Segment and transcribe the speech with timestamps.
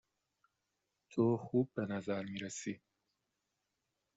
[1.11, 2.81] تو خوب به نظر می رسی.